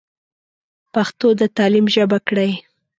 [0.93, 2.51] پښتو د تعليم ژبه کړئ.